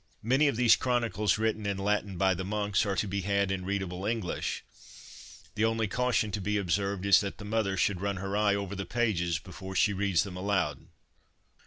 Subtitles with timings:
[0.23, 3.63] Many of these 'chronicles/ written in Latin by the monks, are to be had in
[3.65, 4.63] readable English;
[5.53, 8.73] the only caution to be observed is, that the mother should run her eye over
[8.75, 10.87] the pages before she reads them aloud.